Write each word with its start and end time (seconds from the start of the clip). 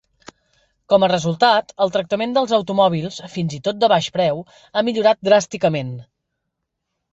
Com 0.93 1.03
a 1.03 1.09
resultat, 1.11 1.73
el 1.85 1.93
tractament 1.97 2.33
dels 2.37 2.55
automòbils 2.59 3.19
fins 3.35 3.57
i 3.59 3.61
tot 3.69 3.81
de 3.85 3.91
baix 3.95 4.09
preu 4.17 4.43
ha 4.73 4.85
millorat 4.91 5.23
dràsticament. 5.33 5.95